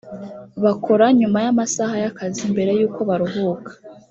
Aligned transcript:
bakora 0.63 1.05
nyuma 1.19 1.37
y 1.45 1.49
amasaha 1.53 1.95
y 2.03 2.07
akazi 2.11 2.43
mbere 2.53 2.71
y 2.79 2.83
uko 2.87 2.99
baruhuka 3.09 3.71